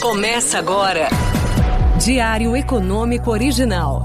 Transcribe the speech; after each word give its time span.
Começa 0.00 0.60
agora. 0.60 1.08
Diário 1.98 2.56
Econômico 2.56 3.32
Original. 3.32 4.04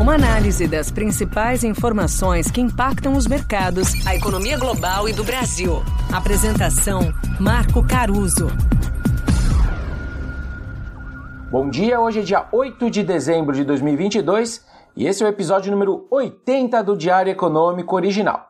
Uma 0.00 0.14
análise 0.14 0.66
das 0.66 0.90
principais 0.90 1.62
informações 1.62 2.50
que 2.50 2.58
impactam 2.58 3.12
os 3.12 3.26
mercados, 3.26 4.06
a 4.06 4.16
economia 4.16 4.56
global 4.56 5.06
e 5.10 5.12
do 5.12 5.22
Brasil. 5.22 5.82
Apresentação: 6.10 7.12
Marco 7.38 7.86
Caruso. 7.86 8.46
Bom 11.50 11.68
dia, 11.68 12.00
hoje 12.00 12.20
é 12.20 12.22
dia 12.22 12.46
8 12.50 12.90
de 12.90 13.02
dezembro 13.02 13.54
de 13.54 13.62
2022 13.62 14.64
e 14.96 15.06
esse 15.06 15.22
é 15.22 15.26
o 15.26 15.28
episódio 15.28 15.70
número 15.70 16.06
80 16.10 16.82
do 16.82 16.96
Diário 16.96 17.30
Econômico 17.30 17.94
Original. 17.94 18.49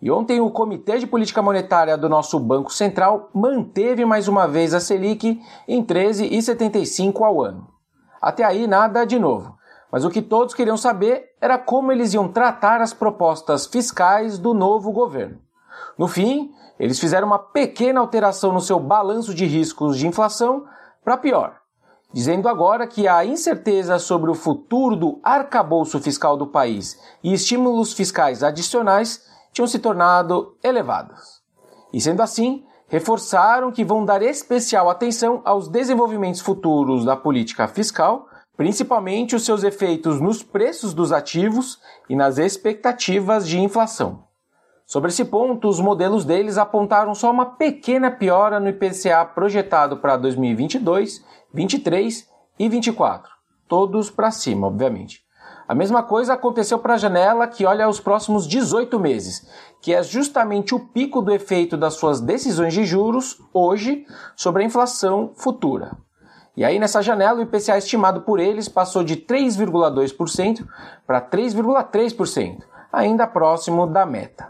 E 0.00 0.10
ontem 0.10 0.40
o 0.40 0.50
Comitê 0.50 0.98
de 0.98 1.06
Política 1.06 1.42
Monetária 1.42 1.96
do 1.96 2.08
nosso 2.08 2.38
Banco 2.38 2.72
Central 2.72 3.30
manteve 3.34 4.04
mais 4.04 4.28
uma 4.28 4.48
vez 4.48 4.72
a 4.72 4.80
Selic 4.80 5.40
em 5.68 5.84
13,75 5.84 7.22
ao 7.22 7.42
ano. 7.42 7.68
Até 8.20 8.44
aí 8.44 8.66
nada 8.66 9.04
de 9.04 9.18
novo, 9.18 9.56
mas 9.90 10.04
o 10.04 10.10
que 10.10 10.22
todos 10.22 10.54
queriam 10.54 10.76
saber 10.76 11.30
era 11.40 11.58
como 11.58 11.90
eles 11.90 12.14
iam 12.14 12.28
tratar 12.28 12.80
as 12.80 12.92
propostas 12.92 13.66
fiscais 13.66 14.38
do 14.38 14.54
novo 14.54 14.92
governo. 14.92 15.38
No 15.98 16.06
fim, 16.06 16.52
eles 16.78 16.98
fizeram 16.98 17.26
uma 17.26 17.38
pequena 17.38 18.00
alteração 18.00 18.52
no 18.52 18.60
seu 18.60 18.78
balanço 18.78 19.34
de 19.34 19.44
riscos 19.44 19.98
de 19.98 20.06
inflação 20.06 20.64
para 21.04 21.16
pior, 21.16 21.56
dizendo 22.12 22.48
agora 22.48 22.86
que 22.86 23.06
a 23.06 23.24
incerteza 23.24 23.98
sobre 23.98 24.30
o 24.30 24.34
futuro 24.34 24.96
do 24.96 25.20
arcabouço 25.22 26.00
fiscal 26.00 26.36
do 26.36 26.46
país 26.46 26.98
e 27.22 27.32
estímulos 27.32 27.92
fiscais 27.92 28.42
adicionais 28.42 29.28
tinham 29.52 29.66
se 29.66 29.78
tornado 29.78 30.56
elevadas. 30.62 31.40
E 31.92 32.00
sendo 32.00 32.22
assim, 32.22 32.64
reforçaram 32.88 33.70
que 33.70 33.84
vão 33.84 34.04
dar 34.04 34.22
especial 34.22 34.90
atenção 34.90 35.40
aos 35.44 35.68
desenvolvimentos 35.68 36.40
futuros 36.40 37.04
da 37.04 37.16
política 37.16 37.68
fiscal, 37.68 38.26
principalmente 38.56 39.34
os 39.34 39.44
seus 39.44 39.62
efeitos 39.62 40.20
nos 40.20 40.42
preços 40.42 40.92
dos 40.92 41.12
ativos 41.12 41.78
e 42.08 42.16
nas 42.16 42.36
expectativas 42.36 43.48
de 43.48 43.58
inflação. 43.58 44.24
Sobre 44.84 45.10
esse 45.10 45.24
ponto, 45.24 45.68
os 45.68 45.78
modelos 45.78 46.24
deles 46.24 46.58
apontaram 46.58 47.14
só 47.14 47.30
uma 47.30 47.46
pequena 47.46 48.10
piora 48.10 48.58
no 48.58 48.68
IPCA 48.68 49.24
projetado 49.24 49.98
para 49.98 50.16
2022, 50.16 51.24
23 51.54 52.28
e 52.58 52.68
24, 52.68 53.30
todos 53.68 54.10
para 54.10 54.32
cima, 54.32 54.66
obviamente. 54.66 55.24
A 55.70 55.74
mesma 55.76 56.02
coisa 56.02 56.32
aconteceu 56.32 56.80
para 56.80 56.94
a 56.94 56.98
janela 56.98 57.46
que 57.46 57.64
olha 57.64 57.88
os 57.88 58.00
próximos 58.00 58.44
18 58.44 58.98
meses, 58.98 59.48
que 59.80 59.94
é 59.94 60.02
justamente 60.02 60.74
o 60.74 60.80
pico 60.80 61.22
do 61.22 61.32
efeito 61.32 61.76
das 61.76 61.94
suas 61.94 62.20
decisões 62.20 62.74
de 62.74 62.84
juros 62.84 63.40
hoje 63.54 64.04
sobre 64.34 64.64
a 64.64 64.66
inflação 64.66 65.30
futura. 65.32 65.96
E 66.56 66.64
aí 66.64 66.76
nessa 66.80 67.00
janela 67.00 67.38
o 67.38 67.42
IPCA 67.42 67.78
estimado 67.78 68.22
por 68.22 68.40
eles 68.40 68.68
passou 68.68 69.04
de 69.04 69.14
3,2% 69.18 70.66
para 71.06 71.20
3,3%, 71.20 72.64
ainda 72.92 73.24
próximo 73.28 73.86
da 73.86 74.04
meta. 74.04 74.48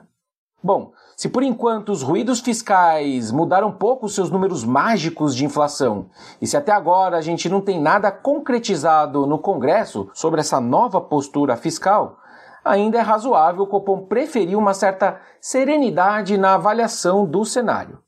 Bom, 0.62 0.92
se 1.16 1.28
por 1.28 1.42
enquanto 1.42 1.90
os 1.90 2.02
ruídos 2.02 2.40
fiscais 2.40 3.30
mudaram 3.30 3.72
pouco 3.72 4.06
os 4.06 4.14
seus 4.14 4.30
números 4.30 4.62
mágicos 4.62 5.34
de 5.34 5.44
inflação, 5.44 6.06
e 6.40 6.46
se 6.46 6.56
até 6.56 6.70
agora 6.70 7.16
a 7.16 7.22
gente 7.22 7.48
não 7.48 7.62
tem 7.62 7.80
nada 7.80 8.12
concretizado 8.12 9.26
no 9.26 9.38
Congresso 9.38 10.10
sobre 10.12 10.40
essa 10.40 10.60
nova 10.60 11.00
postura 11.00 11.56
fiscal, 11.56 12.18
ainda 12.62 12.98
é 12.98 13.00
razoável 13.00 13.62
o 13.62 13.66
Copom 13.66 14.06
preferir 14.06 14.58
uma 14.58 14.74
certa 14.74 15.18
serenidade 15.40 16.36
na 16.36 16.54
avaliação 16.54 17.24
do 17.24 17.42
cenário. 17.44 17.98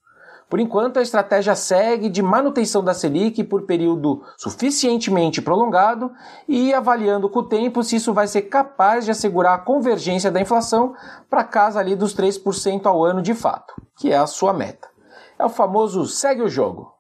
Por 0.52 0.60
enquanto, 0.60 0.98
a 0.98 1.02
estratégia 1.02 1.54
segue 1.54 2.10
de 2.10 2.20
manutenção 2.20 2.84
da 2.84 2.92
Selic 2.92 3.42
por 3.42 3.62
período 3.62 4.22
suficientemente 4.36 5.40
prolongado 5.40 6.12
e 6.46 6.74
avaliando 6.74 7.26
com 7.30 7.38
o 7.38 7.48
tempo 7.48 7.82
se 7.82 7.96
isso 7.96 8.12
vai 8.12 8.26
ser 8.26 8.42
capaz 8.42 9.06
de 9.06 9.12
assegurar 9.12 9.54
a 9.54 9.62
convergência 9.62 10.30
da 10.30 10.42
inflação 10.42 10.92
para 11.30 11.42
casa 11.42 11.80
ali 11.80 11.96
dos 11.96 12.14
3% 12.14 12.84
ao 12.84 13.02
ano 13.02 13.22
de 13.22 13.32
fato, 13.32 13.72
que 13.96 14.12
é 14.12 14.18
a 14.18 14.26
sua 14.26 14.52
meta. 14.52 14.90
É 15.38 15.44
o 15.46 15.48
famoso 15.48 16.04
segue 16.04 16.42
o 16.42 16.50
jogo. 16.50 16.92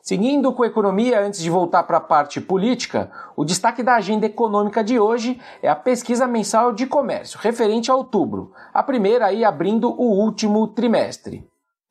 Seguindo 0.00 0.50
com 0.54 0.64
economia, 0.64 1.20
antes 1.20 1.42
de 1.42 1.50
voltar 1.50 1.82
para 1.82 1.98
a 1.98 2.00
parte 2.00 2.40
política, 2.40 3.12
o 3.36 3.44
destaque 3.44 3.82
da 3.82 3.96
agenda 3.96 4.24
econômica 4.24 4.82
de 4.82 4.98
hoje 4.98 5.38
é 5.62 5.68
a 5.68 5.76
pesquisa 5.76 6.26
mensal 6.26 6.72
de 6.72 6.86
comércio, 6.86 7.38
referente 7.38 7.90
a 7.90 7.94
outubro, 7.94 8.50
a 8.72 8.82
primeira 8.82 9.26
aí 9.26 9.44
abrindo 9.44 9.90
o 9.90 10.24
último 10.24 10.66
trimestre. 10.68 11.46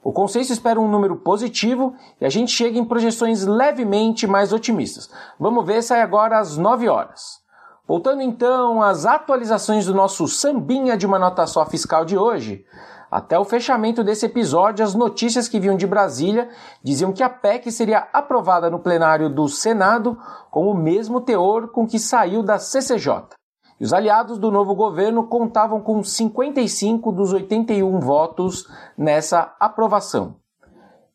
O 0.07 0.13
consenso 0.13 0.53
espera 0.53 0.79
um 0.79 0.87
número 0.87 1.17
positivo 1.17 1.93
e 2.21 2.25
a 2.25 2.29
gente 2.29 2.53
chega 2.53 2.79
em 2.79 2.85
projeções 2.85 3.45
levemente 3.45 4.25
mais 4.25 4.53
otimistas. 4.53 5.09
Vamos 5.37 5.65
ver, 5.65 5.81
sai 5.81 6.01
agora 6.01 6.39
às 6.39 6.55
9 6.55 6.87
horas. 6.87 7.41
Voltando 7.85 8.21
então 8.21 8.81
às 8.81 9.05
atualizações 9.05 9.85
do 9.85 9.93
nosso 9.93 10.25
sambinha 10.25 10.95
de 10.95 11.05
uma 11.05 11.19
nota 11.19 11.45
só 11.45 11.65
fiscal 11.65 12.05
de 12.05 12.17
hoje, 12.17 12.63
até 13.11 13.37
o 13.37 13.43
fechamento 13.43 14.01
desse 14.01 14.25
episódio, 14.25 14.85
as 14.85 14.95
notícias 14.95 15.49
que 15.49 15.59
vinham 15.59 15.75
de 15.75 15.85
Brasília 15.85 16.47
diziam 16.81 17.11
que 17.11 17.21
a 17.21 17.27
PEC 17.27 17.69
seria 17.69 18.07
aprovada 18.13 18.69
no 18.69 18.79
plenário 18.79 19.29
do 19.29 19.49
Senado 19.49 20.17
com 20.49 20.71
o 20.71 20.73
mesmo 20.73 21.19
teor 21.19 21.67
com 21.67 21.85
que 21.85 21.99
saiu 21.99 22.41
da 22.41 22.57
CCJ. 22.57 23.36
E 23.79 23.83
os 23.83 23.93
aliados 23.93 24.37
do 24.37 24.51
novo 24.51 24.73
governo 24.73 25.23
contavam 25.27 25.79
com 25.79 26.03
55 26.03 27.11
dos 27.11 27.31
81 27.31 27.99
votos 27.99 28.67
nessa 28.97 29.55
aprovação. 29.59 30.35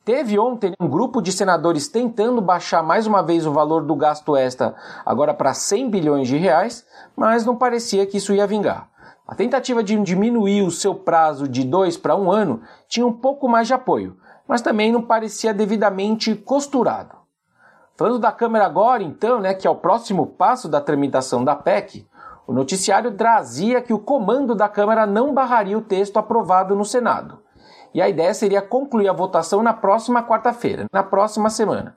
Teve 0.05 0.39
ontem 0.39 0.73
um 0.81 0.89
grupo 0.89 1.23
de 1.23 1.31
senadores 1.31 1.87
tentando 1.87 2.41
baixar 2.41 2.83
mais 2.83 3.07
uma 3.07 3.23
vez 3.23 3.47
o 3.47 3.53
valor 3.53 3.85
do 3.85 3.95
gasto 3.95 4.37
extra 4.37 4.75
agora 5.07 5.33
para 5.33 5.55
100 5.55 5.91
bilhões 5.91 6.27
de 6.27 6.37
reais, 6.37 6.85
mas 7.17 7.45
não 7.45 7.55
parecia 7.55 8.07
que 8.07 8.17
isso 8.17 8.33
ia 8.33 8.47
vingar. 8.47 8.89
A 9.27 9.35
tentativa 9.35 9.83
de 9.83 9.97
diminuir 10.03 10.63
o 10.63 10.71
seu 10.71 10.95
prazo 10.95 11.47
de 11.47 11.65
dois 11.65 11.97
para 11.97 12.17
um 12.17 12.33
ano 12.33 12.63
tinha 12.89 13.07
um 13.07 13.13
pouco 13.13 13.49
mais 13.49 13.69
de 13.69 13.75
apoio, 13.75 14.17
mas 14.47 14.61
também 14.61 14.91
não 14.91 15.03
parecia 15.03 15.55
devidamente 15.55 16.35
costurado. 16.35 17.17
Falando 17.97 18.19
da 18.19 18.33
Câmara 18.33 18.67
agora, 18.67 19.03
então, 19.03 19.39
né, 19.39 19.55
que 19.55 19.67
é 19.67 19.71
o 19.71 19.77
próximo 19.77 20.27
passo 20.27 20.69
da 20.69 20.81
tramitação 20.81 21.45
da 21.45 21.55
PEC, 21.55 22.05
o 22.53 22.55
noticiário 22.55 23.17
trazia 23.17 23.81
que 23.81 23.95
o 23.95 23.99
comando 23.99 24.55
da 24.55 24.69
Câmara 24.69 25.07
não 25.07 25.33
barraria 25.33 25.79
o 25.79 25.81
texto 25.81 26.19
aprovado 26.19 26.77
no 26.77 26.85
Senado. 26.85 27.39
E 27.95 28.03
a 28.03 28.11
ideia 28.11 28.35
seria 28.35 28.61
concluir 28.61 29.09
a 29.09 29.13
votação 29.15 29.63
na 29.63 29.73
próxima 29.73 30.23
quarta-feira, 30.23 30.85
na 30.93 31.03
próxima 31.03 31.49
semana. 31.49 31.97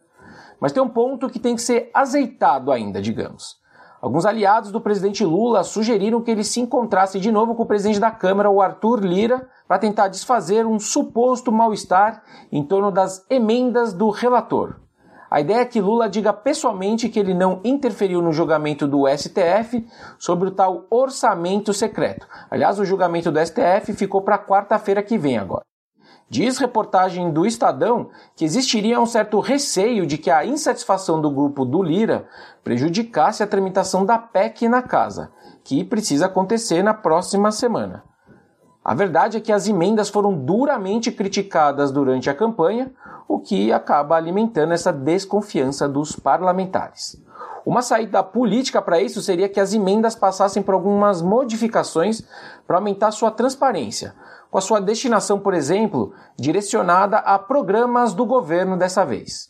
Mas 0.58 0.72
tem 0.72 0.82
um 0.82 0.88
ponto 0.88 1.30
que 1.30 1.40
tem 1.40 1.56
que 1.56 1.62
ser 1.62 1.92
azeitado 1.94 2.72
ainda, 2.72 3.02
digamos. 3.02 3.58
Alguns 4.02 4.26
aliados 4.26 4.72
do 4.72 4.80
presidente 4.80 5.26
Lula 5.26 5.62
sugeriram 5.62 6.22
que 6.22 6.32
ele 6.32 6.44
se 6.46 6.62
encontrasse 6.62 7.20
de 7.20 7.34
novo 7.34 7.54
com 7.54 7.64
o 7.64 7.68
presidente 7.68 8.00
da 8.00 8.10
Câmara, 8.10 8.50
o 8.50 8.62
Arthur 8.62 9.04
Lira, 9.04 9.50
para 9.68 9.78
tentar 9.78 10.08
desfazer 10.08 10.66
um 10.66 10.80
suposto 10.80 11.52
mal-estar 11.52 12.24
em 12.50 12.64
torno 12.64 12.92
das 12.92 13.26
emendas 13.30 13.92
do 13.92 14.10
relator. 14.10 14.85
A 15.36 15.42
ideia 15.42 15.60
é 15.60 15.66
que 15.66 15.82
Lula 15.82 16.08
diga 16.08 16.32
pessoalmente 16.32 17.10
que 17.10 17.20
ele 17.20 17.34
não 17.34 17.60
interferiu 17.62 18.22
no 18.22 18.32
julgamento 18.32 18.88
do 18.88 19.04
STF 19.06 19.86
sobre 20.18 20.48
o 20.48 20.52
tal 20.52 20.88
orçamento 20.90 21.74
secreto. 21.74 22.26
Aliás, 22.50 22.80
o 22.80 22.86
julgamento 22.86 23.30
do 23.30 23.46
STF 23.46 23.92
ficou 23.96 24.22
para 24.22 24.40
quarta-feira 24.40 25.04
que 25.04 25.18
vem 25.18 25.38
agora. 25.38 25.66
Diz 26.30 26.58
reportagem 26.58 27.34
do 27.34 27.46
Estadão 27.46 28.10
que 28.34 28.46
existiria 28.46 28.98
um 28.98 29.06
certo 29.06 29.42
receio 29.42 30.08
de 30.08 30.18
que 30.18 30.32
a 30.32 30.46
insatisfação 30.46 31.20
do 31.20 31.30
grupo 31.30 31.66
do 31.66 31.84
Lira 31.84 32.30
prejudicasse 32.64 33.44
a 33.44 33.48
tramitação 33.48 34.06
da 34.06 34.18
PEC 34.18 34.70
na 34.70 34.82
casa, 34.82 35.34
que 35.66 35.84
precisa 35.84 36.28
acontecer 36.28 36.82
na 36.82 36.94
próxima 36.94 37.52
semana. 37.52 38.06
A 38.86 38.94
verdade 38.94 39.38
é 39.38 39.40
que 39.40 39.52
as 39.52 39.68
emendas 39.68 40.10
foram 40.10 40.32
duramente 40.32 41.12
criticadas 41.12 41.92
durante 41.92 42.30
a 42.30 42.36
campanha, 42.36 42.92
o 43.28 43.40
que 43.40 43.74
acaba 43.74 44.16
alimentando 44.16 44.74
essa 44.74 44.94
desconfiança 44.94 45.90
dos 45.90 46.16
parlamentares. 46.16 47.20
Uma 47.66 47.82
saída 47.82 48.22
política 48.22 48.80
para 48.84 49.02
isso 49.02 49.24
seria 49.24 49.50
que 49.50 49.60
as 49.60 49.74
emendas 49.74 50.14
passassem 50.14 50.62
por 50.62 50.76
algumas 50.76 51.20
modificações 51.20 52.22
para 52.68 52.78
aumentar 52.78 53.10
sua 53.10 53.32
transparência, 53.32 54.14
com 54.52 54.60
a 54.60 54.62
sua 54.62 54.80
destinação, 54.80 55.40
por 55.40 55.56
exemplo, 55.56 56.14
direcionada 56.38 57.18
a 57.18 57.40
programas 57.40 58.14
do 58.14 58.24
governo 58.24 58.78
dessa 58.78 59.04
vez. 59.04 59.50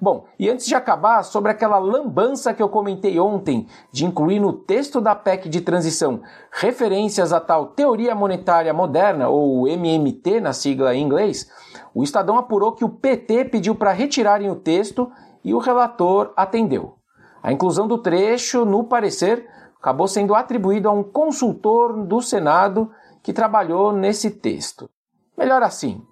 Bom, 0.00 0.26
e 0.38 0.50
antes 0.50 0.66
de 0.66 0.74
acabar, 0.74 1.22
sobre 1.22 1.50
aquela 1.50 1.78
lambança 1.78 2.52
que 2.52 2.62
eu 2.62 2.68
comentei 2.68 3.18
ontem 3.18 3.66
de 3.92 4.04
incluir 4.04 4.40
no 4.40 4.52
texto 4.52 5.00
da 5.00 5.14
PEC 5.14 5.48
de 5.48 5.60
transição 5.60 6.22
referências 6.50 7.32
à 7.32 7.40
tal 7.40 7.66
teoria 7.66 8.14
monetária 8.14 8.72
moderna, 8.72 9.28
ou 9.28 9.68
MMT 9.68 10.40
na 10.40 10.52
sigla 10.52 10.94
em 10.94 11.02
inglês, 11.02 11.50
o 11.94 12.02
Estadão 12.02 12.36
apurou 12.36 12.72
que 12.72 12.84
o 12.84 12.88
PT 12.88 13.46
pediu 13.46 13.74
para 13.74 13.92
retirarem 13.92 14.50
o 14.50 14.56
texto 14.56 15.10
e 15.44 15.54
o 15.54 15.58
relator 15.58 16.32
atendeu. 16.36 16.96
A 17.42 17.52
inclusão 17.52 17.86
do 17.86 17.98
trecho, 17.98 18.64
no 18.64 18.84
parecer, 18.84 19.46
acabou 19.78 20.08
sendo 20.08 20.34
atribuído 20.34 20.88
a 20.88 20.92
um 20.92 21.02
consultor 21.02 22.04
do 22.04 22.22
Senado 22.22 22.90
que 23.22 23.32
trabalhou 23.32 23.92
nesse 23.92 24.30
texto. 24.30 24.88
Melhor 25.36 25.62
assim. 25.62 26.02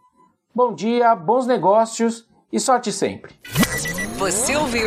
Bom 0.54 0.74
dia, 0.74 1.14
bons 1.14 1.46
negócios 1.46 2.28
e 2.52 2.60
sorte 2.60 2.92
sempre. 2.92 3.34
Você 4.22 4.56
ouviu? 4.56 4.86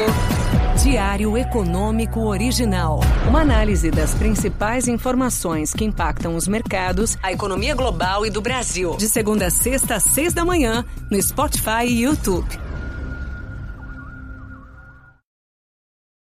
Diário 0.82 1.38
Econômico 1.38 2.22
Original. 2.22 3.02
Uma 3.28 3.42
análise 3.42 3.92
das 3.92 4.16
principais 4.16 4.88
informações 4.88 5.74
que 5.74 5.84
impactam 5.84 6.38
os 6.38 6.48
mercados, 6.48 7.18
a 7.22 7.34
economia 7.34 7.76
global 7.76 8.26
e 8.26 8.30
do 8.30 8.40
Brasil. 8.40 8.96
De 8.96 9.10
segunda 9.10 9.48
a 9.48 9.50
sexta, 9.50 9.96
às 9.96 10.04
seis 10.04 10.34
da 10.34 10.46
manhã, 10.46 10.86
no 11.12 11.22
Spotify 11.22 11.84
e 11.86 12.04
YouTube. 12.04 12.48